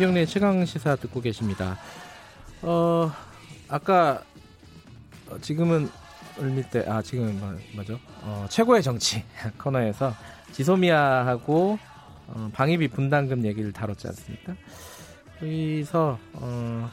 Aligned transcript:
김경래 0.00 0.24
최강 0.24 0.64
시사 0.64 0.96
듣고 0.96 1.20
계십니다. 1.20 1.76
어 2.62 3.12
아까 3.68 4.22
지금은 5.42 5.90
을밀 6.38 6.64
때, 6.70 6.82
아, 6.88 7.02
지금 7.02 7.38
뭐, 7.38 7.54
뭐죠? 7.74 8.00
어, 8.22 8.46
최고의 8.48 8.82
정치 8.82 9.22
코너에서 9.62 10.14
지소미아하고 10.52 11.78
어, 12.28 12.50
방위비 12.54 12.88
분담금 12.88 13.44
얘기를 13.44 13.72
다뤘지 13.72 14.08
않습니까? 14.08 14.54
여기서, 15.42 16.18
어, 16.32 16.90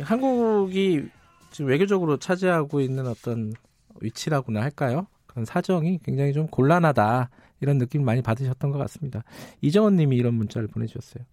한국이 0.00 1.08
지금 1.50 1.68
외교적으로 1.68 2.18
차지하고 2.18 2.80
있는 2.80 3.08
어떤 3.08 3.54
위치라고나 4.00 4.62
할까요? 4.62 5.08
그런 5.26 5.44
사정이 5.44 5.98
굉장히 6.04 6.32
좀 6.32 6.46
곤란하다. 6.46 7.28
이런 7.60 7.78
느낌을 7.78 8.04
많이 8.04 8.22
받으셨던 8.22 8.70
것 8.70 8.78
같습니다. 8.78 9.24
이정원 9.62 9.96
님이 9.96 10.16
이런 10.16 10.34
문자를 10.34 10.68
보내주셨어요. 10.68 11.24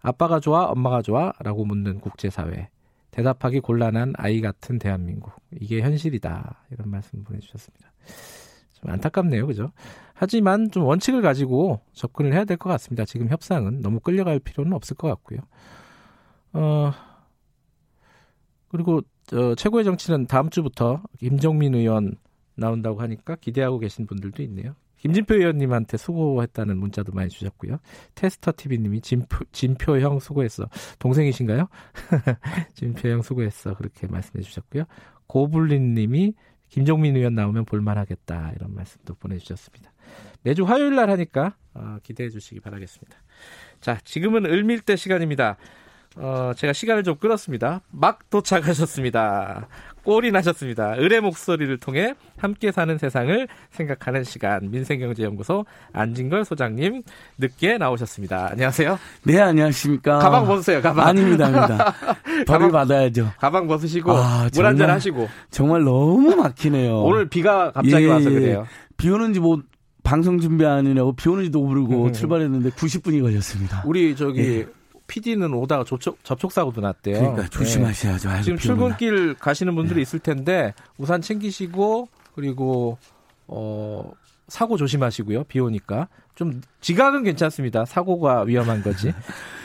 아빠가 0.00 0.40
좋아, 0.40 0.66
엄마가 0.66 1.02
좋아? 1.02 1.32
라고 1.40 1.64
묻는 1.64 2.00
국제사회. 2.00 2.68
대답하기 3.10 3.60
곤란한 3.60 4.12
아이 4.16 4.40
같은 4.40 4.78
대한민국. 4.78 5.32
이게 5.52 5.80
현실이다. 5.80 6.66
이런 6.70 6.90
말씀 6.90 7.24
보내주셨습니다. 7.24 7.90
좀 8.74 8.90
안타깝네요. 8.90 9.46
그죠? 9.46 9.72
하지만 10.14 10.70
좀 10.70 10.84
원칙을 10.84 11.20
가지고 11.22 11.80
접근을 11.94 12.32
해야 12.32 12.44
될 12.44 12.56
것 12.56 12.68
같습니다. 12.70 13.04
지금 13.04 13.28
협상은 13.28 13.80
너무 13.80 13.98
끌려갈 14.00 14.38
필요는 14.38 14.72
없을 14.72 14.96
것 14.96 15.08
같고요. 15.08 15.40
어, 16.52 16.92
그리고 18.68 19.00
어, 19.32 19.54
최고의 19.56 19.84
정치는 19.84 20.26
다음 20.26 20.48
주부터 20.50 21.02
김정민 21.18 21.74
의원 21.74 22.16
나온다고 22.54 23.00
하니까 23.00 23.36
기대하고 23.36 23.78
계신 23.78 24.06
분들도 24.06 24.42
있네요. 24.44 24.74
김진표 24.98 25.34
의원님한테 25.34 25.96
수고했다는 25.96 26.76
문자도 26.78 27.12
많이 27.12 27.28
주셨고요. 27.28 27.78
테스터 28.14 28.52
TV님이 28.56 29.00
진표, 29.00 29.44
진표 29.52 29.98
형 30.00 30.18
수고했어. 30.18 30.68
동생이신가요? 30.98 31.68
진표 32.74 33.08
형 33.08 33.22
수고했어. 33.22 33.74
그렇게 33.74 34.06
말씀해 34.06 34.42
주셨고요. 34.42 34.84
고블린님이 35.26 36.34
김종민 36.68 37.16
의원 37.16 37.34
나오면 37.34 37.64
볼만하겠다. 37.64 38.52
이런 38.56 38.74
말씀도 38.74 39.14
보내주셨습니다. 39.14 39.92
매주 40.42 40.64
화요일 40.64 40.96
날 40.96 41.10
하니까 41.10 41.56
어, 41.74 41.98
기대해 42.02 42.28
주시기 42.28 42.60
바라겠습니다. 42.60 43.16
자, 43.80 43.98
지금은 44.04 44.44
을밀대 44.44 44.96
시간입니다. 44.96 45.56
어, 46.16 46.52
제가 46.56 46.72
시간을 46.72 47.04
좀 47.04 47.16
끌었습니다. 47.16 47.82
막 47.90 48.28
도착하셨습니다. 48.30 49.68
꼴이 50.08 50.32
나셨습니다. 50.32 50.94
을의 50.94 51.20
목소리를 51.20 51.76
통해 51.76 52.14
함께 52.38 52.72
사는 52.72 52.96
세상을 52.96 53.46
생각하는 53.70 54.24
시간. 54.24 54.70
민생경제연구소 54.70 55.66
안진걸 55.92 56.46
소장님 56.46 57.02
늦게 57.36 57.76
나오셨습니다. 57.76 58.48
안녕하세요. 58.52 58.98
네, 59.24 59.38
안녕하십니까. 59.38 60.18
가방 60.18 60.46
벗으세요, 60.46 60.80
가방. 60.80 61.08
아닙니다, 61.08 61.48
아닙니다. 61.48 61.94
벌을 62.48 62.70
받아야죠. 62.70 63.32
가방 63.36 63.68
벗으시고 63.68 64.12
아, 64.12 64.48
물 64.54 64.64
한잔 64.64 64.88
하시고. 64.88 65.28
정말 65.50 65.84
너무 65.84 66.34
막히네요. 66.36 67.02
오늘 67.02 67.28
비가 67.28 67.70
갑자기 67.72 68.04
예, 68.04 68.08
와서 68.08 68.30
그래요. 68.30 68.66
비 68.96 69.10
오는지 69.10 69.40
뭐 69.40 69.60
방송 70.04 70.40
준비하느냐고 70.40 71.12
비 71.16 71.28
오는지도 71.28 71.60
모르고 71.62 72.06
음. 72.06 72.12
출발했는데 72.14 72.70
90분이 72.70 73.20
걸렸습니다. 73.20 73.82
우리 73.84 74.16
저기 74.16 74.40
예. 74.40 74.77
PD는 75.08 75.52
오다가 75.54 75.84
접촉, 75.84 76.22
접촉 76.22 76.52
사고도 76.52 76.80
났대요. 76.80 77.18
그러니까 77.18 77.48
조심하셔야죠. 77.48 78.30
네. 78.30 78.42
지금 78.42 78.58
출근길 78.58 79.34
가시는 79.34 79.74
분들이 79.74 79.96
네. 79.96 80.02
있을 80.02 80.20
텐데 80.20 80.74
우산 80.98 81.20
챙기시고 81.20 82.08
그리고 82.34 82.98
어 83.48 84.12
사고 84.48 84.76
조심하시고요. 84.76 85.44
비 85.44 85.60
오니까 85.60 86.08
좀 86.38 86.60
지각은 86.80 87.24
괜찮습니다. 87.24 87.84
사고가 87.84 88.42
위험한 88.42 88.84
거지. 88.84 89.12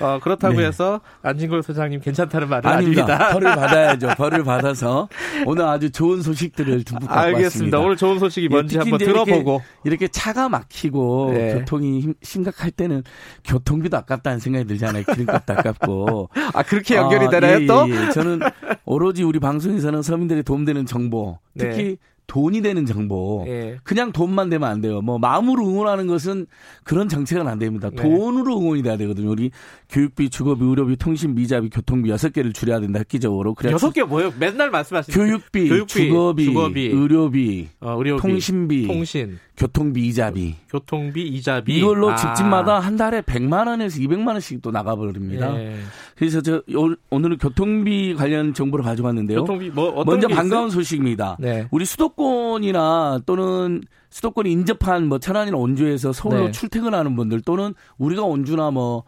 어, 0.01 0.19
그렇다고 0.19 0.55
네. 0.55 0.65
해서 0.65 1.01
안진걸 1.21 1.61
소장님 1.61 2.01
괜찮다는 2.01 2.49
말은 2.49 2.67
아닙니다. 2.67 3.03
아닙니다. 3.03 3.31
벌을 3.31 3.53
받아야죠. 3.55 4.07
벌을 4.17 4.43
받아서 4.43 5.07
오늘 5.45 5.65
아주 5.65 5.91
좋은 5.91 6.23
소식들을 6.23 6.83
듬뿍 6.83 7.07
갖고 7.07 7.13
알겠습니다. 7.13 7.45
왔습니다. 7.45 7.79
오늘 7.79 7.95
좋은 7.95 8.17
소식이 8.17 8.45
예, 8.45 8.49
뭔지 8.49 8.79
한번 8.79 8.97
들어보고 8.97 9.61
이렇게, 9.83 9.89
이렇게, 10.03 10.07
차가 10.07 10.49
막히고 10.49 11.31
네. 11.35 11.53
교통이 11.53 11.99
힘, 11.99 12.13
심각할 12.23 12.71
때는 12.71 13.03
교통비도 13.43 13.95
아깝다는 13.95 14.39
생각이 14.39 14.65
들잖아요. 14.65 15.03
기름값도 15.03 15.53
아깝고. 15.53 16.29
아 16.55 16.63
그렇게 16.63 16.95
연결이 16.95 17.27
아, 17.27 17.29
되나요 17.29 17.61
예, 17.61 17.65
또? 17.67 17.87
예, 17.87 18.09
저는 18.09 18.39
오로지 18.85 19.21
우리 19.21 19.39
방송에서는 19.39 20.01
서민들이 20.01 20.41
도움되는 20.41 20.87
정보 20.87 21.37
특히 21.55 21.83
네. 21.83 21.95
돈이 22.33 22.63
되는 22.63 22.87
정보. 22.87 23.45
예. 23.47 23.77
그냥 23.83 24.11
돈만 24.11 24.49
되면 24.49 24.67
안 24.67 24.81
돼요. 24.81 25.01
뭐 25.01 25.19
마음으로 25.19 25.67
응원하는 25.67 26.07
것은 26.07 26.47
그런 26.83 27.07
정책은 27.07 27.47
안 27.47 27.59
됩니다. 27.59 27.91
네. 27.91 28.01
돈으로 28.01 28.57
응원이 28.57 28.81
돼야 28.81 28.97
되거든요. 28.97 29.29
우리 29.29 29.51
교육비, 29.87 30.31
주거비, 30.31 30.65
의료비, 30.65 30.95
통신비, 30.95 31.47
자비, 31.47 31.69
교통비 31.69 32.09
여섯 32.09 32.33
개를 32.33 32.51
줄여야 32.51 32.79
된다 32.79 32.97
획기적으로. 32.97 33.53
그래 33.53 33.71
여섯 33.71 33.91
개 33.91 34.01
뭐예요? 34.01 34.33
맨날 34.39 34.71
말씀하시는 34.71 35.15
교육비, 35.15 35.69
교육비 35.69 35.93
주거비, 35.93 36.45
주거비, 36.45 36.87
의료비, 36.87 37.69
어, 37.81 37.97
의료비, 37.99 38.19
통신비, 38.19 38.87
통신, 38.87 39.37
교통비 39.55 40.07
이자비. 40.07 40.55
교통비 40.69 41.27
이자비. 41.27 41.77
이걸로 41.77 42.11
아. 42.11 42.15
집집마다 42.15 42.79
한 42.79 42.97
달에 42.97 43.21
100만 43.21 43.67
원에서 43.67 43.99
200만 43.99 44.29
원씩 44.29 44.61
또 44.61 44.71
나가 44.71 44.95
버립니다. 44.95 45.55
예. 45.57 45.75
그래서 46.15 46.41
저 46.41 46.63
오늘은 47.09 47.37
교통비 47.37 48.15
관련 48.15 48.53
정보를 48.53 48.83
가져왔는데요. 48.83 49.41
교통비 49.41 49.69
뭐 49.69 50.03
먼저 50.05 50.27
반가운 50.27 50.69
소식입니다. 50.69 51.37
네. 51.39 51.67
우리 51.71 51.85
수도권이나 51.85 53.21
또는 53.25 53.81
수도권 54.09 54.45
인접한 54.45 55.07
뭐 55.07 55.19
천안이나 55.19 55.57
원주에서 55.57 56.13
서울로 56.13 56.45
네. 56.45 56.51
출퇴근하는 56.51 57.15
분들 57.15 57.41
또는 57.41 57.73
우리가 57.97 58.23
원주나 58.23 58.71
뭐 58.71 59.03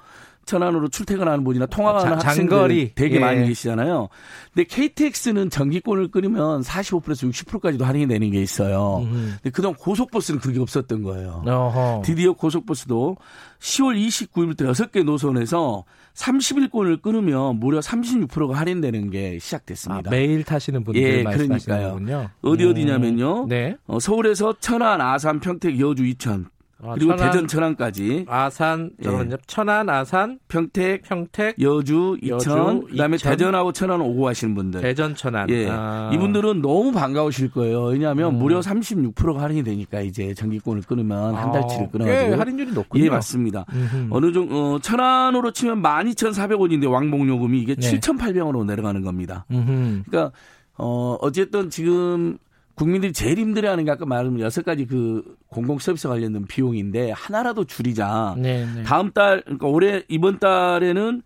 천안으로 0.46 0.88
출퇴근하는 0.90 1.44
분이나 1.44 1.66
통화하는 1.66 2.14
학생들이 2.14 2.92
되게 2.96 3.16
예. 3.16 3.20
많이 3.20 3.48
계시잖아요. 3.48 4.10
근데 4.54 4.68
KTX는 4.68 5.50
전기권을 5.50 6.10
끊으면 6.10 6.62
45%에서 6.62 7.28
60%까지도 7.28 7.86
할인이 7.86 8.08
되는 8.08 8.32
게 8.32 8.42
있어요. 8.42 9.00
음. 9.04 9.36
근데 9.42 9.50
그동안 9.50 9.76
고속버스는 9.76 10.40
그게 10.40 10.60
없었던 10.60 11.04
거예요. 11.04 11.44
어허. 11.46 12.02
드디어 12.06 12.34
고속버스도 12.34 13.18
10월 13.60 14.08
29일부터 14.08 14.72
6개 14.72 15.04
노선에서 15.04 15.84
30일권을 16.14 17.02
끊으면 17.02 17.60
무려 17.60 17.80
36%가 17.80 18.58
할인되는 18.58 19.10
게 19.10 19.38
시작됐습니다. 19.40 20.10
아, 20.10 20.12
매일 20.12 20.44
타시는 20.44 20.84
분들 20.84 21.02
예, 21.02 21.24
그러니까요. 21.24 22.00
어디 22.42 22.66
어디냐면요. 22.66 23.44
음. 23.44 23.50
네. 23.50 23.76
어, 23.88 24.00
서울에서 24.00 24.56
천안, 24.60 25.02
아산, 25.02 25.40
평택, 25.40 25.80
여주, 25.80 26.06
이천, 26.06 26.48
아, 26.84 26.94
그리고 26.94 27.16
천안, 27.16 27.32
대전 27.32 27.48
천안까지 27.48 28.26
아산 28.28 28.92
잠깐만요. 29.02 29.32
예. 29.34 29.38
천안 29.48 29.90
아산 29.90 30.40
평택 30.50 31.04
평택 31.04 31.56
여주 31.62 32.18
이천 32.22 32.38
여주, 32.38 32.88
그다음에 32.90 33.16
이천, 33.16 33.32
대전하고 33.32 33.72
천안 33.72 34.02
오고 34.02 34.28
하시는 34.28 34.54
분들 34.56 34.82
대전 34.82 35.16
천안 35.16 35.50
예 35.50 35.68
아. 35.70 36.12
이분들은 36.14 36.62
너무 36.62 36.92
반가우실 36.92 37.52
거예요 37.52 37.86
왜냐하면 37.86 38.36
음. 38.36 38.40
무려 38.40 38.60
36%가 38.60 39.42
할인이 39.42 39.64
되니까 39.64 40.02
이제 40.02 40.34
전기권을 40.34 40.82
끊으면 40.82 41.34
한 41.36 41.52
달치를 41.54 41.86
아, 41.86 41.90
끊어가지고 41.90 42.36
할인율이 42.36 42.72
높군요 42.74 43.06
예 43.06 43.10
맞습니다 43.10 43.66
음흠. 43.72 44.08
어느 44.12 44.34
정도 44.34 44.76
어, 44.76 44.80
천안으로 44.80 45.52
치면 45.52 45.82
12,400원인데 45.82 46.92
왕복 46.92 47.26
요금이 47.28 47.62
이게 47.62 47.76
네. 47.76 48.00
7,800원으로 48.00 48.66
내려가는 48.66 49.02
겁니다 49.02 49.46
음흠. 49.50 50.04
그러니까 50.10 50.32
어 50.78 51.18
어쨌든 51.22 51.70
지금 51.70 52.38
국민들이 52.76 53.14
제일 53.14 53.40
힘들어하는 53.40 53.86
게 53.86 53.92
아까 53.92 54.06
말한 54.06 54.40
여섯 54.40 54.64
가지 54.64 54.86
그 54.86 55.38
공공 55.48 55.80
서비스 55.80 56.08
관련된 56.08 56.46
비용인데 56.46 57.12
하나라도 57.12 57.64
줄이자. 57.64 58.36
네네. 58.38 58.74
네. 58.76 58.84
다음 58.84 59.12
달 59.12 59.42
그러니까 59.44 59.68
올해 59.68 60.04
이번 60.10 60.40
달에는 60.40 61.22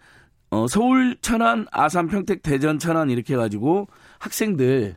어 0.52 0.68
서울 0.68 1.18
천안 1.22 1.66
아산 1.72 2.08
평택 2.08 2.42
대전 2.44 2.80
천안 2.80 3.10
이렇게 3.10 3.34
해 3.34 3.38
가지고 3.38 3.88
학생들 4.20 4.96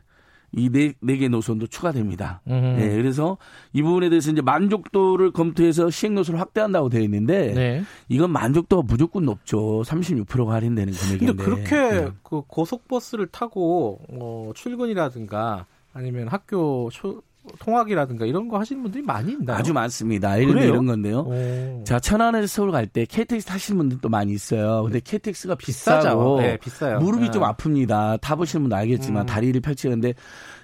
이네 0.55 0.93
네개 1.01 1.27
노선도 1.29 1.67
추가됩니다. 1.67 2.41
음. 2.47 2.75
네, 2.77 2.89
그래서 2.95 3.37
이 3.73 3.81
부분에 3.81 4.09
대해서 4.09 4.31
이제 4.31 4.41
만족도를 4.41 5.31
검토해서 5.31 5.89
시행 5.89 6.13
노선을 6.13 6.39
확대한다고 6.39 6.89
되어 6.89 7.01
있는데 7.01 7.53
네. 7.53 7.83
이건 8.07 8.31
만족도가 8.31 8.83
무조건 8.85 9.25
높죠. 9.25 9.81
36%가 9.83 10.53
할인되는 10.53 10.93
금액인데. 10.93 11.25
근데 11.25 11.43
그렇게 11.43 12.01
네. 12.01 12.11
그 12.21 12.41
고속버스를 12.47 13.27
타고 13.27 13.99
어, 14.09 14.51
출근이라든가 14.53 15.65
아니면 15.93 16.27
학교 16.27 16.89
초, 16.91 17.21
통학이라든가 17.59 18.25
이런 18.25 18.47
거 18.47 18.57
하시는 18.57 18.81
분들이 18.81 19.03
많이 19.03 19.33
있나요? 19.33 19.57
아주 19.57 19.73
많습니다. 19.73 20.39
예를 20.39 20.53
들어 20.53 20.63
이런 20.65 20.85
건데요. 20.85 21.19
오. 21.27 21.83
자, 21.85 21.99
천안에서 21.99 22.47
서울 22.47 22.71
갈 22.71 22.87
때 22.87 23.05
KTX 23.05 23.45
타시는 23.45 23.77
분들도 23.77 24.07
많이 24.09 24.31
있어요. 24.33 24.83
근데 24.83 24.99
KTX가 24.99 25.55
비싸고 25.55 26.39
네, 26.41 26.57
비싸요. 26.57 26.99
무릎이 26.99 27.25
네. 27.25 27.31
좀 27.31 27.43
아픕니다. 27.43 28.19
타보시는 28.21 28.63
분도 28.63 28.75
알겠지만 28.75 29.23
음. 29.23 29.25
다리를 29.25 29.59
펼치는데 29.61 30.13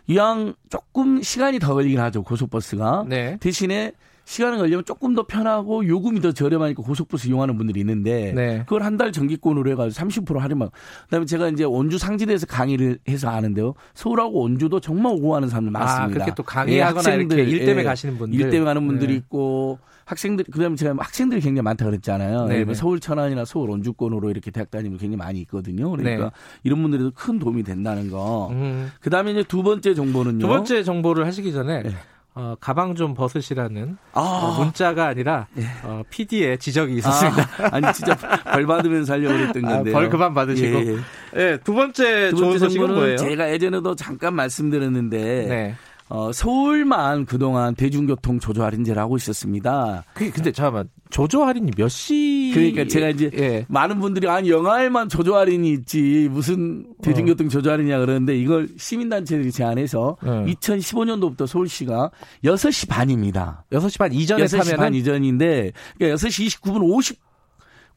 이왕 0.07 0.53
조금 0.69 1.21
시간이 1.21 1.59
더 1.59 1.73
걸리긴 1.73 1.99
하죠. 1.99 2.23
고속버스가. 2.23 3.05
네. 3.07 3.37
대신에 3.39 3.91
시간을 4.29 4.59
걸리면 4.59 4.85
조금 4.85 5.15
더 5.15 5.25
편하고 5.25 5.87
요금이 5.87 6.21
더 6.21 6.31
저렴하니까 6.31 6.83
고속버스 6.83 7.29
이용하는 7.29 7.57
분들이 7.57 7.79
있는데 7.79 8.31
네. 8.35 8.59
그걸 8.59 8.83
한 8.83 8.99
달 8.99 9.11
정기권으로 9.13 9.71
해가지고 9.71 10.05
30% 10.07 10.37
할인만. 10.39 10.69
그다음에 11.05 11.25
제가 11.25 11.47
이제 11.47 11.63
원주 11.63 11.97
상지대에서 11.97 12.45
강의를 12.47 12.99
해서 13.07 13.29
아는데요. 13.29 13.73
서울하고 13.93 14.41
원주도 14.41 14.81
정말 14.81 15.13
오고하는 15.13 15.47
사람들 15.47 15.75
아, 15.75 15.79
많습니다. 15.79 16.03
아, 16.03 16.07
그렇게 16.13 16.31
또 16.35 16.43
강의하거나 16.43 17.11
예, 17.11 17.15
이렇게 17.15 17.43
일 17.43 17.59
때문에 17.59 17.79
예, 17.79 17.83
가시는 17.85 18.17
분들, 18.17 18.37
일 18.39 18.49
때문에 18.49 18.65
가는 18.65 18.85
분들이 18.85 19.13
네. 19.13 19.17
있고 19.19 19.79
학생들 20.03 20.45
그다음에 20.51 20.75
제가 20.75 20.93
학생들이 20.99 21.39
굉장히 21.39 21.63
많다 21.63 21.85
그랬잖아요. 21.85 22.45
네, 22.47 22.65
네. 22.65 22.73
서울 22.73 22.99
천안이나 22.99 23.45
서울 23.45 23.69
원주권으로 23.69 24.29
이렇게 24.29 24.51
대학 24.51 24.69
다니면 24.69 24.97
굉장히 24.99 25.15
많이 25.15 25.39
있거든요. 25.41 25.89
그러니까 25.89 26.25
네. 26.25 26.29
이런 26.63 26.81
분들에도 26.81 27.11
큰 27.15 27.39
도움이 27.39 27.63
된다는 27.63 28.11
거. 28.11 28.49
음. 28.51 28.91
그다음에 28.99 29.31
이제 29.31 29.43
두 29.47 29.63
번째 29.63 29.93
정보는요. 29.95 30.39
두 30.39 30.47
번째 30.47 30.83
정보를 30.83 31.25
하시기 31.25 31.51
전에 31.53 31.83
네. 31.83 31.91
어, 32.35 32.55
가방 32.59 32.95
좀 32.95 33.13
벗으시라는 33.15 33.97
아. 34.13 34.19
어, 34.21 34.63
문자가 34.63 35.07
아니라 35.07 35.47
예. 35.57 35.63
어, 35.83 36.03
PD의 36.09 36.59
지적이 36.59 36.97
있었습니다. 36.97 37.49
아, 37.71 37.79
니 37.79 37.93
진짜 37.93 38.15
벌 38.51 38.65
받으면서 38.65 39.13
하려고 39.13 39.33
아, 39.33 39.51
건데요. 39.51 39.95
아, 39.95 39.99
벌 39.99 40.09
그만 40.09 40.33
받으시고. 40.33 40.79
예, 40.79 40.87
예. 40.87 40.97
네, 41.33 41.57
두 41.57 41.73
번째 41.73 42.29
두 42.29 42.41
번째 42.41 42.59
정보는 42.69 42.95
뭐예요? 42.95 43.17
제가 43.17 43.51
예전에도 43.51 43.95
잠깐 43.95 44.35
말씀드렸는데 44.35 45.17
네. 45.47 45.75
어, 46.09 46.31
서울만 46.31 47.25
그동안 47.25 47.75
대중교통 47.75 48.39
조조 48.39 48.63
할인제를 48.63 48.99
하고 48.99 49.15
있었습니다. 49.15 50.03
그게 50.13 50.31
근데 50.31 50.51
잠깐만 50.51 50.89
조조 51.11 51.43
할인이 51.45 51.71
몇 51.77 51.87
시? 51.87 52.51
그러니까 52.53 52.85
제가 52.85 53.09
이제 53.09 53.29
예. 53.37 53.65
많은 53.69 53.99
분들이 53.99 54.27
아니 54.27 54.49
영화에만 54.49 55.07
조조 55.07 55.35
할인이 55.35 55.71
있지 55.71 56.27
무슨 56.31 56.87
대중교통 57.03 57.45
어. 57.45 57.49
조조 57.49 57.69
할인이냐 57.69 57.99
그러는데 57.99 58.35
이걸 58.35 58.67
시민단체들이 58.75 59.51
제안해서 59.51 60.17
어. 60.19 60.45
2015년도부터 60.47 61.45
서울시가 61.45 62.09
6시 62.43 62.89
반입니다. 62.89 63.65
6시 63.71 63.99
반 63.99 64.11
이전에 64.11 64.45
6시 64.45 64.57
타면은? 64.57 64.77
반 64.77 64.93
이전인데 64.95 65.71
그러니까 65.99 66.17
6시 66.17 66.59
29분 66.59 67.17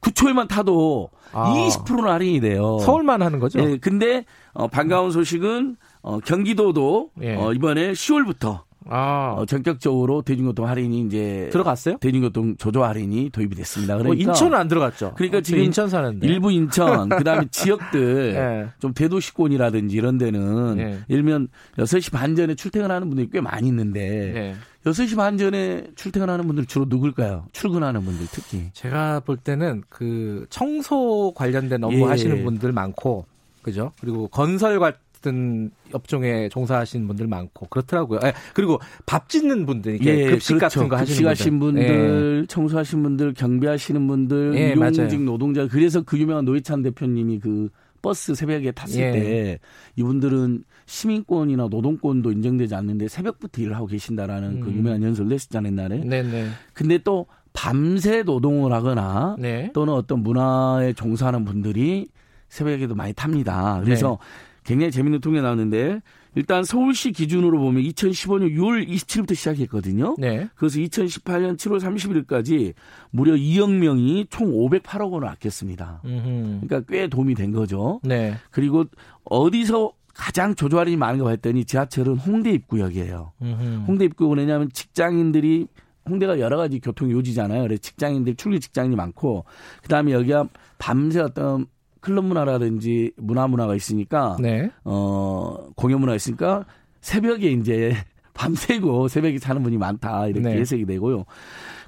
59초에만 0.01 0.47
타도 0.47 1.09
아. 1.31 1.51
20%는 1.51 2.07
할인이 2.07 2.41
돼요. 2.41 2.77
서울만 2.79 3.23
하는 3.23 3.39
거죠? 3.39 3.59
예. 3.59 3.77
근데 3.77 4.23
어, 4.53 4.67
반가운 4.67 5.11
소식은 5.11 5.77
어, 6.03 6.19
경기도도 6.19 7.11
예. 7.21 7.35
어, 7.35 7.53
이번에 7.53 7.93
10월부터 7.93 8.61
아. 8.89 9.35
어, 9.37 9.45
전격적으로 9.45 10.21
대중교통 10.21 10.67
할인이 10.67 11.01
이제 11.01 11.49
들어갔어요? 11.53 11.97
대중교통 11.99 12.57
조조 12.57 12.83
할인이 12.83 13.29
도입이 13.29 13.55
됐습니다. 13.55 13.97
그러니까 13.97 14.11
어, 14.11 14.29
인천은 14.29 14.57
안 14.57 14.67
들어갔죠. 14.67 15.13
그러니까 15.15 15.37
어, 15.37 15.41
지금 15.41 15.63
인천 15.63 15.87
사는데 15.89 16.27
일부 16.27 16.51
인천 16.51 17.07
그다음에 17.07 17.45
지역들 17.51 18.33
예. 18.35 18.69
좀 18.79 18.93
대도시권이라든지 18.93 19.95
이런 19.95 20.17
데는 20.17 20.77
예. 20.79 20.99
들면 21.07 21.47
6시 21.77 22.11
반 22.11 22.35
전에 22.35 22.55
출퇴근하는 22.55 23.07
분들이 23.07 23.29
꽤 23.31 23.39
많이 23.39 23.69
있는데 23.69 24.35
예. 24.35 24.55
6시 24.85 25.15
반 25.15 25.37
전에 25.37 25.87
출퇴근하는 25.95 26.45
분들 26.45 26.65
주로 26.65 26.85
누굴까요? 26.89 27.45
출근하는 27.53 28.03
분들 28.03 28.27
특히. 28.31 28.69
제가 28.73 29.21
볼 29.21 29.37
때는 29.37 29.83
그 29.87 30.45
청소 30.49 31.31
관련된 31.33 31.81
업무 31.85 32.01
예. 32.01 32.03
하시는 32.03 32.43
분들 32.43 32.73
많고 32.73 33.25
그죠? 33.61 33.93
그리고 34.01 34.27
건설 34.27 34.77
같은 35.23 35.71
업종에 35.93 36.49
종사하시는 36.49 37.07
분들 37.07 37.27
많고 37.27 37.67
그렇더라고요. 37.67 38.19
예, 38.25 38.33
그리고 38.53 38.79
밥 39.05 39.29
짓는 39.29 39.65
분들, 39.65 39.95
이게 39.95 40.25
예, 40.25 40.29
급식 40.29 40.55
그렇죠. 40.55 40.79
같은 40.81 40.89
거 40.89 40.97
하시는 40.97 41.29
하신 41.29 41.59
분들, 41.59 42.41
예. 42.43 42.47
청소하신 42.47 43.01
분들, 43.01 43.33
경비하시는 43.33 44.05
분들, 44.05 44.53
예, 44.55 44.71
일용직 44.71 45.23
노동자. 45.23 45.67
그래서 45.67 46.01
그 46.01 46.19
유명한 46.19 46.43
노회찬 46.45 46.83
대표님이 46.83 47.39
그 47.39 47.69
버스 48.01 48.35
새벽에 48.35 48.71
탔을 48.71 49.01
예. 49.01 49.11
때 49.11 49.59
이분들은 49.95 50.65
시민권이나 50.85 51.69
노동권도 51.69 52.33
인정되지 52.33 52.75
않는데 52.75 53.07
새벽부터 53.07 53.61
일을 53.61 53.75
하고 53.75 53.87
계신다라는 53.87 54.59
그 54.59 54.67
음. 54.67 54.71
그 54.73 54.77
유명한 54.77 55.01
연설을 55.01 55.29
냈었잖아요, 55.29 55.71
옛날에. 55.71 55.97
네네. 56.03 56.47
근데 56.73 56.97
또 56.97 57.25
밤새 57.53 58.23
노동을 58.23 58.73
하거나 58.73 59.37
네. 59.39 59.71
또는 59.73 59.93
어떤 59.93 60.21
문화에 60.21 60.91
종사하는 60.93 61.45
분들이 61.45 62.07
새벽에도 62.49 62.93
많이 62.93 63.13
탑니다. 63.13 63.79
그래서 63.83 64.19
네. 64.19 64.52
굉장히 64.63 64.91
재밌는 64.91 65.19
통계 65.21 65.41
나왔는데 65.41 66.01
일단 66.35 66.63
서울시 66.63 67.11
기준으로 67.11 67.59
보면 67.59 67.83
2015년 67.83 68.55
6월 68.55 68.87
27일부터 68.87 69.35
시작했거든요. 69.35 70.15
네. 70.17 70.49
그래서 70.55 70.79
2018년 70.79 71.57
7월 71.57 71.79
31일까지 71.79 72.73
무려 73.11 73.33
2억 73.33 73.71
명이 73.71 74.27
총 74.29 74.51
508억 74.51 75.11
원을 75.11 75.27
아꼈습니다. 75.27 76.01
음흠. 76.05 76.61
그러니까 76.67 76.81
꽤 76.89 77.07
도움이 77.07 77.35
된 77.35 77.51
거죠. 77.51 77.99
네. 78.03 78.35
그리고 78.49 78.85
어디서 79.25 79.93
가장 80.13 80.55
조조 80.55 80.79
할인이 80.79 80.97
많은가 80.97 81.25
봤더니 81.25 81.65
지하철은 81.65 82.17
홍대 82.17 82.51
입구역이에요. 82.51 83.33
음흠. 83.41 83.83
홍대 83.87 84.05
입구역은 84.05 84.37
왜냐하면 84.37 84.69
직장인들이 84.71 85.67
홍대가 86.09 86.39
여러 86.39 86.57
가지 86.57 86.79
교통 86.79 87.11
요지잖아요. 87.11 87.63
그래서 87.63 87.81
직장인들 87.81 88.35
출근 88.35 88.59
직장인이 88.59 88.95
많고 88.95 89.45
그다음에 89.83 90.11
여기가 90.11 90.49
밤새 90.77 91.21
어떤 91.21 91.67
클럽 92.03 92.25
문화라든지 92.25 93.13
문화 93.15 93.47
문화가 93.47 93.75
있으니까 93.75 94.35
네. 94.39 94.69
어 94.83 95.69
공연 95.75 96.01
문화가 96.01 96.17
있으니까 96.17 96.65
새벽에 96.99 97.49
이제 97.51 97.95
밤새고 98.35 99.07
새벽에 99.07 99.39
사는 99.39 99.63
분이 99.63 99.77
많다 99.77 100.27
이렇게 100.27 100.49
네. 100.49 100.59
해석이 100.59 100.85
되고요. 100.85 101.23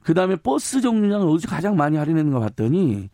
그다음에 0.04 0.38
버스 0.38 0.80
정류장을 0.80 1.28
어디서 1.28 1.50
가장 1.50 1.76
많이 1.76 1.98
할인했는가 1.98 2.40
봤더니 2.40 3.10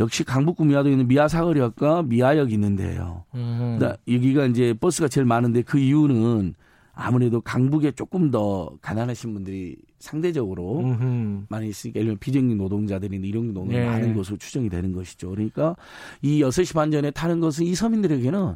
역시 0.00 0.24
강북구 0.24 0.64
미아도에 0.64 0.92
있는 0.92 1.06
미아 1.06 1.28
사거리역과 1.28 2.02
미아역이 2.04 2.52
있는데요. 2.54 3.24
음. 3.34 3.78
여기가 4.08 4.46
이제 4.46 4.74
버스가 4.74 5.08
제일 5.08 5.26
많은데 5.26 5.62
그 5.62 5.78
이유는 5.78 6.54
아무래도 7.00 7.40
강북에 7.40 7.92
조금 7.92 8.30
더 8.30 8.70
가난하신 8.82 9.32
분들이 9.32 9.76
상대적으로 9.98 10.80
음흠. 10.80 11.46
많이 11.48 11.68
있으니까 11.68 11.98
예를 11.98 12.08
들면 12.08 12.18
비정규 12.18 12.54
노동자들이나 12.56 13.26
일용직 13.26 13.54
노동자 13.54 13.78
네. 13.78 13.86
많은 13.86 14.14
것으로 14.14 14.36
추정이 14.36 14.68
되는 14.68 14.92
것이죠. 14.92 15.30
그러니까 15.30 15.76
이 16.20 16.42
6시 16.42 16.74
반 16.74 16.90
전에 16.90 17.10
타는 17.10 17.40
것은 17.40 17.64
이 17.64 17.74
서민들에게는 17.74 18.54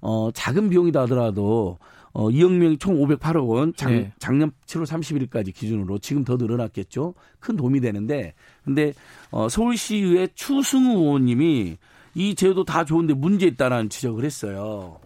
어 0.00 0.30
작은 0.32 0.70
비용이다 0.70 1.02
하더라도 1.02 1.78
어 2.12 2.28
2억 2.28 2.52
명이 2.52 2.78
총 2.78 2.96
508억 2.96 3.46
원 3.46 3.74
작, 3.74 3.90
네. 3.90 4.10
작년 4.18 4.52
7월 4.66 4.86
31일까지 4.86 5.54
기준으로 5.54 5.98
지금 5.98 6.24
더 6.24 6.36
늘어났겠죠. 6.36 7.14
큰 7.40 7.56
도움이 7.56 7.80
되는데 7.80 8.32
근데 8.64 8.94
어 9.30 9.50
서울시의회 9.50 10.28
추승우 10.34 10.98
의원님이 10.98 11.76
이 12.14 12.34
제도 12.34 12.64
다 12.64 12.84
좋은데 12.84 13.14
문제 13.14 13.46
있다라는 13.46 13.90
지적을 13.90 14.24
했어요. 14.24 14.98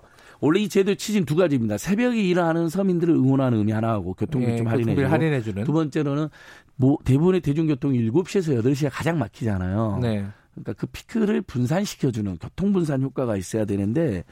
원래 0.46 0.60
이 0.60 0.69
제도의 0.69 0.96
취지는 0.96 1.26
두 1.26 1.34
가지입니다. 1.34 1.76
새벽에 1.76 2.22
일하는 2.22 2.69
서민들을 2.69 3.12
응원하는 3.14 3.58
의미 3.58 3.72
하나하고 3.72 4.14
교통비 4.14 4.46
네, 4.46 4.56
좀 4.56 4.69
할인해주고 4.69 5.08
할인해 5.08 5.43
주는. 5.43 5.64
두 5.64 5.72
번째로는 5.72 6.28
뭐 6.76 6.98
대부분의 7.04 7.40
대중교통이 7.40 8.10
7시에서 8.10 8.62
8시가 8.62 8.90
가장 8.93 9.19
막히잖아요. 9.19 9.98
네. 10.00 10.25
그러니까 10.54 10.72
그 10.75 10.87
피크를 10.87 11.43
분산시켜주는 11.43 12.38
교통 12.38 12.72
분산 12.72 13.02
효과가 13.02 13.37
있어야 13.37 13.64
되는데 13.64 14.25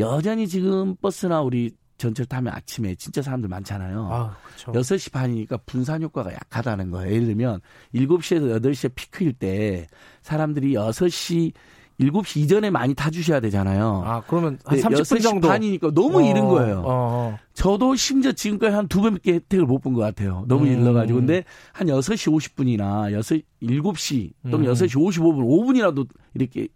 여전히 0.00 0.48
지금 0.48 0.96
버스나 0.96 1.42
우리 1.42 1.70
전철 1.98 2.26
타면 2.26 2.52
아침에 2.54 2.94
진짜 2.94 3.20
사람들 3.20 3.48
많잖아요. 3.48 4.08
아, 4.10 4.36
그렇죠. 4.56 4.72
6시 4.72 5.12
반이니까 5.12 5.58
분산 5.66 6.02
효과가 6.02 6.32
약하다는 6.32 6.90
거예요. 6.90 7.12
예를 7.12 7.26
들면 7.26 7.60
7시에서 7.94 8.60
8시에 8.62 8.94
피크일 8.94 9.34
때 9.34 9.86
사람들이 10.22 10.74
6시 10.74 11.52
7시 12.00 12.40
이전에 12.40 12.70
많이 12.70 12.94
타주셔야 12.94 13.40
되잖아요. 13.40 14.02
아, 14.06 14.22
그러면 14.28 14.58
한 14.64 14.78
30분 14.78 15.20
정도. 15.20 15.48
반이니까 15.48 15.90
너무 15.94 16.18
어, 16.18 16.22
이른 16.22 16.46
거예요. 16.48 16.78
어, 16.80 16.84
어. 16.86 17.38
저도 17.54 17.96
심지어 17.96 18.30
지금까지 18.32 18.74
한두 18.74 19.00
번밖에 19.00 19.34
혜택을 19.34 19.66
못 19.66 19.80
본 19.82 19.94
것 19.94 20.00
같아요. 20.02 20.44
너무 20.46 20.66
음. 20.66 20.72
일러가지고. 20.72 21.18
근데 21.18 21.44
한 21.72 21.88
6시 21.88 22.32
50분이나 22.32 23.10
6, 23.12 23.42
7시 23.62 24.32
또는 24.50 24.68
음. 24.68 24.72
6시 24.72 24.94
55분, 24.94 25.38
5분이라도 25.44 26.06
이렇게 26.34 26.68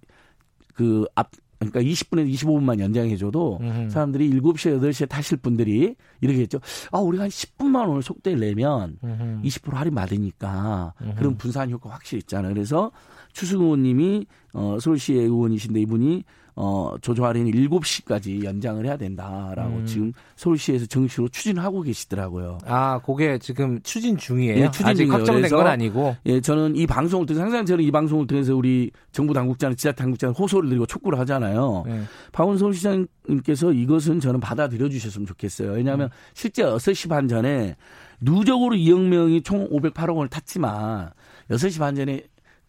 그 0.75 1.05
앞, 1.15 1.31
그러니까 1.61 1.81
20분에서 1.81 2.29
25분만 2.35 2.81
연장해줘도 2.81 3.59
음. 3.61 3.89
사람들이 3.89 4.29
7시에 4.41 4.81
8시에 4.81 5.09
타실 5.09 5.37
분들이 5.37 5.95
이렇게 6.21 6.41
했죠. 6.41 6.59
아, 6.91 6.99
우리가 6.99 7.23
한 7.25 7.31
10분만 7.31 7.89
오늘 7.89 8.03
속도를 8.03 8.41
내면 8.41 8.99
음. 9.05 9.41
20% 9.45 9.73
할인 9.75 9.95
받으니까 9.95 10.95
음. 11.03 11.15
그런 11.17 11.37
분산 11.37 11.71
효과 11.71 11.91
확실히 11.91 12.19
있잖아요. 12.23 12.53
그래서 12.53 12.91
추승 13.33 13.61
의원님이 13.61 14.27
어, 14.55 14.79
서울시의 14.81 15.21
의원이신데 15.25 15.81
이분이 15.81 16.25
어, 16.55 16.95
조조 17.01 17.25
할인 17.25 17.47
7시까지 17.51 18.45
연장을 18.45 18.85
해야 18.85 18.97
된다라고 18.97 19.77
음. 19.77 19.87
지금 19.87 20.13
서울시에서 20.37 20.85
정식으로 20.87 21.29
추진하고 21.29 21.81
계시더라고요. 21.81 22.59
아, 22.67 23.01
그게 23.05 23.39
지금 23.39 23.81
추진 23.83 24.19
중이에요. 24.19 24.65
예, 24.65 24.71
추진 24.71 24.87
아직 24.87 25.11
확정된 25.11 25.51
건 25.51 25.67
아니고. 25.67 26.17
예, 26.27 26.41
저는 26.43 26.77
이 26.77 26.87
방송을 26.87 27.25
통해서 27.25 27.43
항상 27.43 27.65
저는 27.65 27.83
이 27.83 27.91
방송을 27.91 28.27
통해서 28.27 28.55
우리 28.55 28.91
정부 29.13 29.33
당국자는 29.33 29.77
지자 29.77 29.93
당국자는 29.93 30.35
호소를 30.35 30.69
드리고 30.69 30.85
촉구를 30.85 31.19
하잖아요. 31.21 31.85
네. 31.87 32.03
박원 32.33 32.59
서울시장님께서 32.59 33.73
이것은 33.73 34.21
저는 34.21 34.41
받아들여 34.41 34.91
주셨으면 34.91 35.27
좋겠어요. 35.27 35.73
왜냐하면 35.73 36.09
음. 36.09 36.11
실제 36.35 36.63
6시 36.63 37.09
반 37.09 37.29
전에 37.29 37.77
누적으로 38.21 38.77
2억 38.77 39.01
명이 39.01 39.43
총 39.43 39.69
508억 39.71 40.17
원을 40.17 40.29
탔지만 40.29 41.11
6시 41.51 41.79
반 41.79 41.95
전에 41.95 42.23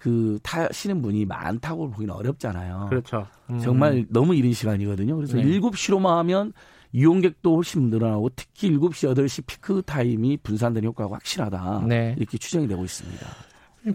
그 0.04 0.38
타시는 0.44 1.02
분이 1.02 1.24
많다고 1.24 1.90
보기는 1.90 2.14
어렵잖아요. 2.14 2.88
그렇죠. 2.90 3.26
음. 3.50 3.58
정말 3.60 4.06
너무 4.10 4.36
이른 4.36 4.52
시간이거든요. 4.52 5.16
그래서 5.16 5.38
네. 5.38 5.44
7시로만 5.46 6.18
하면 6.18 6.52
이용객도 6.92 7.56
훨씬 7.56 7.90
늘어나고 7.90 8.32
특히 8.36 8.70
7시, 8.72 9.16
8시 9.16 9.46
피크 9.48 9.84
타임이 9.86 10.40
분산되는 10.44 10.86
효과가 10.90 11.16
확실하다. 11.16 11.86
네. 11.88 12.16
이렇게 12.18 12.38
추정이 12.38 12.68
되고 12.68 12.84
있습니다. 12.84 13.26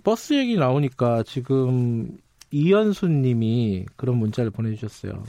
버스 0.03 0.33
얘기 0.33 0.57
나오니까 0.57 1.25
지금 1.25 2.17
이현수 2.53 3.09
님이 3.09 3.85
그런 3.97 4.17
문자를 4.17 4.50
보내주셨어요. 4.50 5.23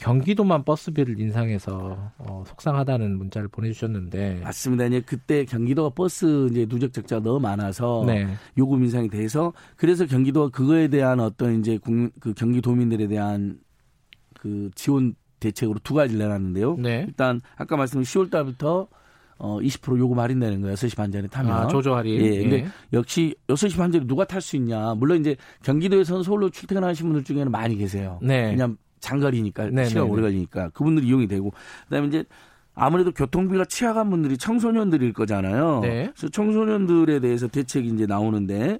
경기도만 0.00 0.64
버스비를 0.64 1.20
인상해서 1.20 2.12
어, 2.18 2.42
속상하다는 2.46 3.18
문자를 3.18 3.48
보내주셨는데 3.48 4.40
맞습니다. 4.42 4.86
이제 4.86 5.02
그때 5.02 5.44
경기도가 5.44 5.90
버스 5.90 6.48
이제 6.50 6.66
누적 6.66 6.92
적자가 6.92 7.22
너무 7.22 7.38
많아서 7.38 8.04
네. 8.06 8.26
요금 8.56 8.82
인상이 8.82 9.10
돼서 9.10 9.52
그래서 9.76 10.06
경기도가 10.06 10.48
그거에 10.48 10.88
대한 10.88 11.20
어떤 11.20 11.60
이제 11.60 11.76
국민, 11.76 12.10
그 12.18 12.32
경기도민들에 12.32 13.08
대한 13.08 13.60
그 14.34 14.70
지원 14.74 15.14
대책으로 15.38 15.80
두 15.84 15.94
가지를 15.94 16.24
내놨는데요. 16.24 16.76
네. 16.78 17.04
일단 17.06 17.40
아까 17.56 17.76
말씀드린 17.76 18.04
10월 18.04 18.30
달부터 18.30 18.88
어, 19.38 19.58
20% 19.58 19.98
요금 19.98 20.18
할인되는 20.18 20.60
거예요. 20.62 20.74
6시 20.76 20.96
반 20.96 21.10
전에 21.10 21.26
타면. 21.26 21.52
아, 21.52 21.66
조조 21.66 21.94
할인. 21.94 22.20
예. 22.20 22.42
근데 22.42 22.56
예. 22.56 22.68
역시 22.92 23.34
6시 23.48 23.76
반 23.76 23.90
전에 23.90 24.06
누가 24.06 24.26
탈 24.26 24.40
수 24.42 24.56
있냐. 24.56 24.94
물론 24.94 25.20
이제 25.20 25.36
경기도에서는 25.62 26.22
서울로 26.22 26.50
출퇴근하시는 26.50 27.10
분들 27.10 27.24
중에는 27.24 27.50
많이 27.50 27.76
계세요. 27.76 28.18
네. 28.22 28.50
왜냐하면 28.50 28.76
장거리니까 29.00 29.64
네네네. 29.64 29.88
시간 29.88 30.04
오래 30.04 30.22
걸리니까 30.22 30.70
그분들이 30.70 31.08
이용이 31.08 31.26
되고 31.26 31.52
그다음에 31.84 32.08
이제 32.08 32.24
아무래도 32.74 33.10
교통비가 33.12 33.64
취약한 33.64 34.10
분들이 34.10 34.38
청소년들일 34.38 35.12
거잖아요. 35.12 35.80
네. 35.80 36.10
그래서 36.14 36.28
청소년들에 36.28 37.20
대해서 37.20 37.48
대책이 37.48 37.88
이제 37.88 38.06
나오는데 38.06 38.78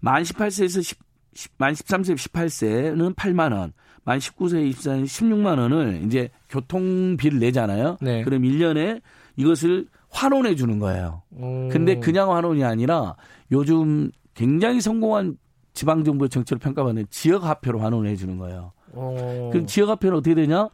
만 0.00 0.22
18세에서 0.22 0.82
10, 0.82 0.98
만 1.56 1.72
13세 1.72 2.16
18세는 2.16 3.14
8만 3.14 3.52
원, 3.52 3.72
만 4.04 4.18
19세 4.18 4.68
입사는 4.68 5.04
16만 5.04 5.58
원을 5.58 6.02
이제 6.04 6.30
교통비를 6.48 7.38
내잖아요. 7.38 7.98
네. 8.00 8.22
그럼 8.22 8.42
1년에 8.42 9.00
이것을 9.36 9.86
환원해 10.10 10.54
주는 10.54 10.78
거예요. 10.78 11.22
오. 11.36 11.68
근데 11.70 12.00
그냥 12.00 12.34
환원이 12.34 12.64
아니라 12.64 13.16
요즘 13.52 14.10
굉장히 14.34 14.80
성공한 14.80 15.36
지방 15.74 16.02
정부의 16.02 16.28
정책을 16.28 16.58
평가받는 16.58 17.06
지역 17.10 17.44
화폐로 17.44 17.78
환원해 17.80 18.16
주는 18.16 18.36
거예요. 18.38 18.72
어. 18.92 19.50
그럼 19.52 19.66
지역 19.66 19.88
화폐는 19.88 20.16
어떻게 20.16 20.34
되냐? 20.34 20.68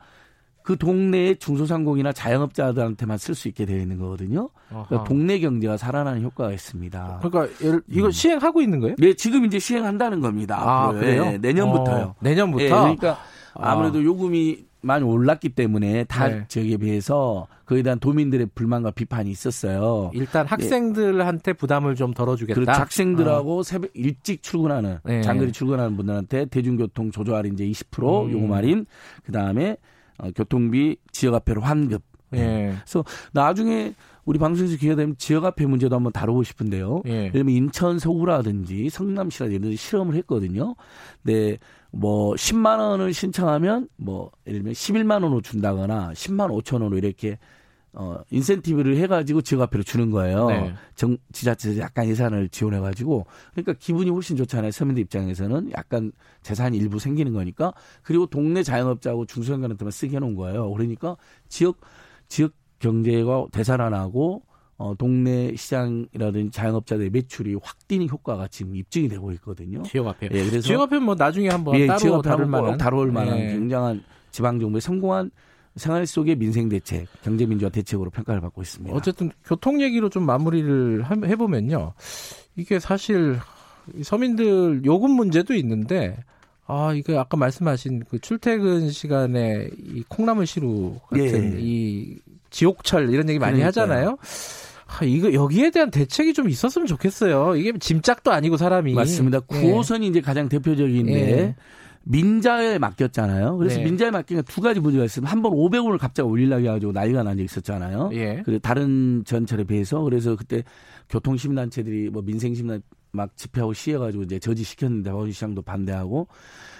그 0.63 0.79
동네의 0.79 1.37
중소상공이나 1.37 2.13
자영업자들한테만 2.13 3.19
쓸 3.19 3.35
수 3.35 3.49
있게 3.49 3.67
되어 3.67 3.77
있는 3.77 3.99
거거든요. 3.99 4.49
그러니까 4.71 5.05
동네 5.05 5.39
경제가 5.39 5.77
살아나는 5.77 6.23
효과가 6.23 6.53
있습니다. 6.53 7.21
그러니까 7.23 7.55
이거 7.87 8.07
음. 8.07 8.11
시행하고 8.11 8.63
있는 8.63 8.81
거예요? 8.81 8.97
네, 8.99 9.13
지금 9.13 9.45
이제 9.45 9.59
시행한다는 9.59 10.21
겁니다. 10.21 10.59
아, 10.59 10.91
그래요? 10.93 11.27
네, 11.27 11.37
내년부터요. 11.39 12.05
어, 12.05 12.15
내년부터. 12.21 12.65
네, 12.65 12.71
그러니까 12.71 13.19
아. 13.53 13.73
아무래도 13.73 14.03
요금이 14.03 14.65
많이 14.85 15.05
올랐기 15.05 15.51
때문에 15.51 16.05
타 16.05 16.29
네. 16.29 16.45
지역에 16.49 16.77
비해서 16.77 17.47
그에 17.65 17.83
대한 17.83 17.99
도민들의 17.99 18.49
불만과 18.55 18.91
비판이 18.91 19.31
있었어요. 19.31 20.11
일단 20.15 20.47
학생들한테 20.47 21.53
네. 21.53 21.57
부담을 21.57 21.95
좀 21.95 22.13
덜어주겠다. 22.13 22.61
그렇죠. 22.61 22.81
학생들하고 22.81 23.61
어. 23.61 23.63
새벽 23.63 23.91
일찍 23.95 24.43
출근하는 24.43 24.99
네. 25.05 25.23
장거리 25.23 25.53
출근하는 25.53 25.97
분들한테 25.97 26.47
대중교통 26.47 27.11
조조 27.11 27.35
할인 27.35 27.55
이제 27.55 27.65
20% 27.67 28.27
음. 28.27 28.33
요금 28.33 28.53
할인, 28.53 28.87
그 29.25 29.33
다음에 29.33 29.77
어, 30.19 30.31
교통비 30.31 30.97
지역화폐로 31.13 31.61
환급. 31.63 32.03
예. 32.35 32.75
그래서 32.77 33.05
나중에 33.33 33.95
우리 34.25 34.39
방송에서 34.39 34.77
기회가 34.77 34.97
되면 34.97 35.17
지역화폐 35.17 35.67
문제도 35.67 35.95
한번 35.95 36.13
다루고 36.13 36.43
싶은데요. 36.43 37.03
예. 37.07 37.11
예를 37.11 37.33
들면 37.33 37.55
인천 37.55 37.99
서구라든지 37.99 38.91
성남시라든지 38.91 39.77
실험을 39.77 40.15
했거든요. 40.17 40.75
근데 41.23 41.59
뭐 41.97 42.35
10만 42.35 42.79
원을 42.81 43.15
신청하면 43.15 43.89
뭐 43.97 44.31
예를 44.47 44.61
들면 44.61 44.75
11만 44.75 45.23
원으로 45.23 45.41
준다거나 45.41 46.11
10만 46.13 46.51
5천 46.51 46.75
원으로 46.75 46.99
이렇게 46.99 47.39
어 47.93 48.19
인센티브를 48.31 48.97
해가지고 48.97 49.43
지역화폐를 49.43 49.85
주는 49.85 50.11
거예요. 50.11 50.49
네. 50.49 50.75
정 50.97 51.17
지자체에서 51.33 51.81
약간 51.81 52.09
예산을 52.09 52.49
지원해가지고 52.49 53.27
그러니까 53.53 53.75
기분이 53.75 54.11
훨씬 54.11 54.37
좋잖아요. 54.37 54.73
서민들 54.73 55.03
입장에서는 55.05 55.71
약간 55.77 56.11
재산이 56.43 56.77
일부 56.77 56.99
생기는 56.99 57.33
거니까 57.33 57.73
그리고 58.03 58.27
동네 58.27 58.65
자영업자하고 58.65 59.27
중소형간한테만 59.27 59.93
쓰게 59.93 60.17
해놓은 60.17 60.35
거예요. 60.35 60.73
그러니까 60.73 61.17
지역 61.49 61.79
지역 62.27 62.53
경제가 62.81 63.47
되살아나고 63.53 64.43
어, 64.77 64.95
동네 64.97 65.55
시장이라든지 65.55 66.51
자영업자들의 66.51 67.11
매출이 67.11 67.57
확 67.63 67.87
뛰는 67.87 68.09
효과가 68.09 68.49
지금 68.49 68.75
입증이 68.75 69.09
되고 69.09 69.31
있거든요. 69.33 69.83
지역화폐. 69.85 70.27
예, 70.27 70.45
그래서 70.45 70.61
지역화폐 70.61 70.99
뭐 70.99 71.15
나중에 71.15 71.49
한번 71.49 71.79
예, 71.79 71.87
따로 71.87 72.21
다룰 72.23 72.47
만한 72.47 72.79
다룰 72.79 73.13
만한 73.13 73.39
예. 73.39 73.47
굉장한 73.49 74.03
지방 74.31 74.59
정부의 74.59 74.81
성공한 74.81 75.31
생활 75.77 76.07
속의 76.07 76.37
민생 76.37 76.69
대책, 76.69 77.07
경제 77.23 77.47
민주화 77.47 77.69
대책으로 77.69 78.11
평가를 78.11 78.41
받고 78.41 78.63
있습니다. 78.63 78.95
어쨌든 78.95 79.31
교통 79.45 79.81
얘기로 79.81 80.09
좀 80.09 80.25
마무리를 80.25 81.05
해보면요. 81.11 81.95
이게 82.57 82.79
사실 82.79 83.39
서민들 84.03 84.85
요금 84.85 85.11
문제도 85.11 85.53
있는데 85.55 86.17
아, 86.67 86.93
이거 86.95 87.19
아까 87.19 87.37
말씀하신 87.37 88.05
그 88.09 88.19
출퇴근 88.19 88.91
시간에 88.91 89.69
이 89.77 90.03
콩나물 90.09 90.47
시루 90.47 90.99
같은 91.09 91.55
예. 91.55 91.59
이 91.61 92.19
지옥철 92.55 93.11
이런 93.13 93.29
얘기 93.29 93.39
많이 93.41 93.59
그러니까요. 93.59 93.67
하잖아요. 93.67 94.17
아, 94.87 95.05
이거 95.05 95.33
여기에 95.33 95.71
대한 95.71 95.91
대책이 95.91 96.35
좀 96.35 96.49
있었으면 96.49 96.87
좋겠어요. 96.87 97.57
이게 97.57 97.73
짐짝도 97.77 98.31
아니고 98.31 98.57
사람이 98.57 98.95
맞습니다. 98.95 99.41
9호선이 99.41 100.05
예. 100.05 100.07
이제 100.07 100.21
가장 100.21 100.49
대표적인데 100.49 101.13
예. 101.13 101.57
민자에 102.05 102.79
맡겼잖아요. 102.79 103.57
그래서 103.57 103.79
네. 103.79 103.85
민자에 103.85 104.11
맡기니까 104.11 104.43
두 104.47 104.61
가지 104.61 104.79
문제가 104.79 105.05
있으면 105.05 105.27
한번 105.27 105.53
500원을 105.53 105.99
갑자기 105.99 106.29
올리려고 106.29 106.63
해가지고 106.63 106.93
난리가 106.93 107.25
난 107.25 107.37
적이 107.37 107.45
있었잖아요. 107.47 108.11
예. 108.13 108.43
그리고 108.45 108.61
다른 108.61 109.25
전철에 109.25 109.65
비해서 109.65 110.01
그래서 110.03 110.37
그때 110.37 110.63
교통시민단체들이 111.09 112.11
뭐 112.11 112.23
민생시민단 112.23 112.83
막 113.15 113.37
집회하고 113.37 113.73
시해가지고 113.73 114.25
이제 114.25 114.39
저지시켰는데 114.39 115.11
서울시장도 115.11 115.63
반대하고 115.63 116.29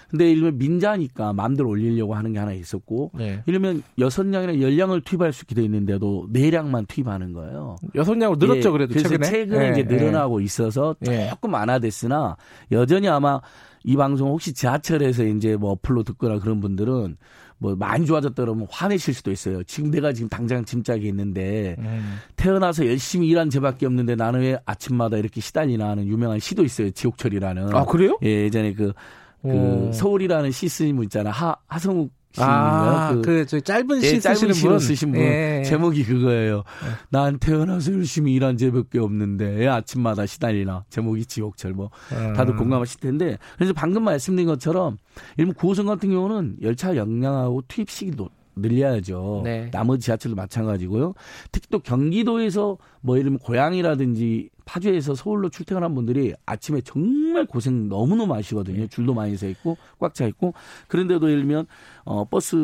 근데 0.09 0.31
이러면 0.31 0.57
민자니까 0.57 1.33
마음대로 1.33 1.69
올리려고 1.69 2.13
하는 2.13 2.33
게 2.33 2.39
하나 2.39 2.53
있었고 2.53 3.11
네. 3.15 3.41
이러면 3.45 3.81
여섯 3.97 4.25
량이나 4.25 4.61
열 4.61 4.77
량을 4.77 5.01
투입할 5.01 5.33
수 5.33 5.43
있게 5.43 5.55
돼 5.55 5.63
있는데도 5.63 6.27
네 6.29 6.51
량만 6.51 6.85
투입하는 6.85 7.33
거예요. 7.33 7.77
여섯 7.95 8.13
량으로 8.13 8.37
늘었죠 8.37 8.69
예, 8.69 8.71
그래도 8.71 8.93
그래서 8.93 9.09
최근에, 9.09 9.29
최근에 9.29 9.67
예, 9.67 9.71
이제 9.71 9.83
늘어나고 9.83 10.41
예. 10.41 10.45
있어서 10.45 10.95
예. 11.07 11.29
조금 11.29 11.53
완화됐으나 11.53 12.37
여전히 12.71 13.07
아마 13.07 13.41
이 13.83 13.95
방송 13.95 14.29
혹시 14.29 14.53
지하철에서 14.53 15.25
이제 15.25 15.55
뭐 15.55 15.71
어플로 15.71 16.03
듣거나 16.03 16.39
그런 16.39 16.59
분들은 16.59 17.17
뭐 17.57 17.75
많이 17.75 18.05
좋아졌다 18.05 18.35
그러면 18.35 18.67
화내실 18.69 19.13
수도 19.13 19.31
있어요. 19.31 19.63
지금 19.63 19.89
내가 19.89 20.13
지금 20.13 20.27
당장 20.29 20.65
짐짝이 20.65 21.07
있는데 21.07 21.75
음. 21.79 22.19
태어나서 22.35 22.85
열심히 22.85 23.27
일한 23.27 23.49
죄밖에 23.49 23.85
없는데 23.85 24.15
나는 24.15 24.41
왜 24.41 24.59
아침마다 24.65 25.17
이렇게 25.17 25.41
시달리나 25.41 25.89
하는 25.89 26.07
유명한 26.07 26.39
시도 26.39 26.63
있어요. 26.63 26.91
지옥철이라는. 26.91 27.73
아 27.73 27.85
그래요? 27.85 28.17
예, 28.23 28.43
예전에 28.43 28.73
그, 28.73 28.93
그 29.41 29.49
오. 29.49 29.91
서울이라는 29.93 30.51
시 30.51 30.67
쓰신 30.67 30.95
분 30.95 31.05
있잖아. 31.05 31.31
하 31.31 31.55
하성욱 31.67 32.11
아, 32.43 33.11
그, 33.13 33.21
그, 33.21 33.45
저 33.45 33.59
짧은 33.59 34.01
시 34.01 34.15
예, 34.15 34.19
짧은 34.19 34.53
시로 34.53 34.79
쓰신 34.79 35.11
분. 35.11 35.21
예. 35.21 35.63
제목이 35.65 36.03
그거예요. 36.03 36.57
예. 36.57 36.89
난 37.09 37.37
태어나서 37.39 37.93
열심히 37.93 38.33
일한 38.33 38.57
죄밖에 38.57 38.99
없는데, 38.99 39.67
아침마다 39.67 40.25
시달리나. 40.25 40.85
제목이 40.89 41.25
지옥철 41.25 41.73
뭐. 41.73 41.89
아. 42.11 42.33
다들 42.33 42.55
공감하실 42.55 42.99
텐데. 42.99 43.37
그래서 43.55 43.73
방금 43.73 44.03
말씀드린 44.03 44.47
것처럼, 44.47 44.97
일본 45.37 45.53
9호선 45.55 45.85
같은 45.87 46.09
경우는 46.09 46.57
열차 46.61 46.95
역량하고 46.95 47.63
투입 47.67 47.89
시기도 47.89 48.29
늘려야죠. 48.55 49.41
네. 49.43 49.69
나머지 49.71 50.05
지하철도 50.05 50.35
마찬가지고요. 50.35 51.13
특히 51.51 51.67
또 51.69 51.79
경기도에서 51.79 52.77
뭐 53.01 53.17
예를 53.17 53.25
들면 53.25 53.39
고향이라든지 53.39 54.49
파주에서 54.65 55.15
서울로 55.15 55.49
출퇴근한 55.49 55.93
분들이 55.95 56.33
아침에 56.45 56.81
정말 56.81 57.45
고생 57.45 57.87
너무너무 57.87 58.33
하시거든요. 58.33 58.81
네. 58.81 58.87
줄도 58.87 59.13
많이 59.13 59.37
서 59.37 59.47
있고 59.47 59.77
꽉 59.99 60.13
차 60.13 60.25
있고 60.27 60.53
그런데도 60.87 61.29
예를 61.29 61.41
들면 61.41 61.65
어 62.05 62.25
버스 62.25 62.55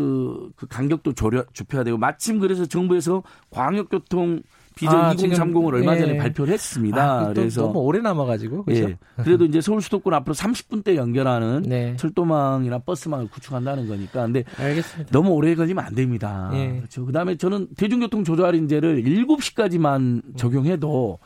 그 0.55 0.67
간격도 0.67 1.13
조려 1.13 1.43
좁혀야 1.53 1.83
되고 1.83 1.97
마침 1.97 2.39
그래서 2.39 2.65
정부에서 2.65 3.23
광역교통 3.49 4.41
비전 4.73 4.95
아, 4.95 5.13
2030을 5.13 5.73
얼마 5.73 5.97
전에 5.97 6.13
예. 6.13 6.17
발표를 6.17 6.53
했습니다. 6.53 7.19
아, 7.27 7.33
그래서 7.33 7.63
너무 7.63 7.79
오래 7.79 7.99
남아가지고 7.99 8.63
그렇죠? 8.63 8.89
예. 8.89 8.97
그래도 9.17 9.43
이제 9.43 9.59
서울 9.59 9.81
수도권 9.81 10.13
앞으로 10.13 10.33
30분대 10.33 10.95
연결하는 10.95 11.63
네. 11.63 11.95
철도망이나 11.97 12.79
버스망을 12.79 13.27
구축한다는 13.29 13.87
거니까. 13.89 14.23
근데 14.23 14.45
알겠습니다. 14.57 15.11
너무 15.11 15.31
오래 15.31 15.53
걸리면 15.55 15.83
안 15.83 15.93
됩니다. 15.93 16.49
예. 16.53 16.77
그렇죠. 16.77 17.05
그다음에 17.05 17.35
저는 17.35 17.67
대중교통 17.75 18.23
조조 18.23 18.45
할인제를 18.45 19.03
7시까지만 19.03 20.37
적용해도 20.37 21.19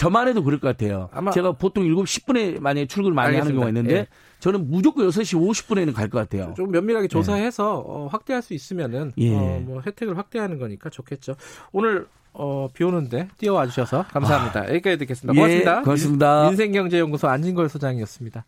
저만 0.00 0.28
해도 0.28 0.42
그럴 0.42 0.58
것 0.60 0.68
같아요. 0.68 1.08
아마 1.12 1.30
제가 1.30 1.52
보통 1.52 1.84
7시 1.84 2.24
10분에 2.24 2.60
만약에 2.60 2.86
출근을 2.86 3.14
많이 3.14 3.28
알겠습니다. 3.36 3.44
하는 3.44 3.54
경우가 3.54 3.68
있는데 3.68 4.00
예. 4.00 4.06
저는 4.40 4.70
무조건 4.70 5.06
6시 5.08 5.38
50분에는 5.38 5.92
갈 5.94 6.08
것 6.08 6.18
같아요. 6.18 6.54
좀 6.56 6.70
면밀하게 6.70 7.08
조사해서 7.08 7.84
예. 7.86 7.90
어, 7.92 8.08
확대할 8.10 8.42
수 8.42 8.54
있으면은 8.54 9.12
예. 9.18 9.34
어, 9.36 9.60
뭐 9.64 9.82
혜택을 9.84 10.16
확대하는 10.16 10.58
거니까 10.58 10.88
좋겠죠. 10.90 11.36
오늘 11.72 12.06
어, 12.32 12.68
비 12.72 12.84
오는데 12.84 13.28
뛰어와 13.38 13.66
주셔서 13.66 14.04
감사합니다. 14.08 14.60
아. 14.60 14.68
여기까지 14.70 14.96
듣겠습니다. 14.98 15.34
고맙습니다. 15.34 15.78
예, 15.78 15.82
고맙습니다. 15.82 16.46
민생경제연구소 16.48 17.28
안진걸 17.28 17.68
소장이었습니다. 17.68 18.44